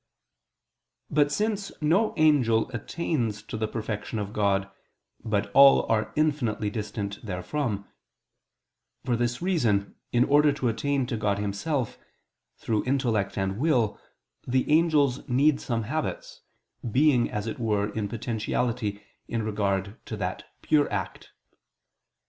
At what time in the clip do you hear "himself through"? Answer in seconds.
11.37-12.83